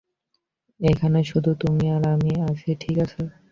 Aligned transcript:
এখানে 0.79 1.19
শুধু 1.23 1.51
তুমি 1.61 1.85
আর 1.95 2.03
আমি 2.13 2.31
আছি, 2.47 2.69
ঠিক 2.81 2.97
আছে? 3.05 3.21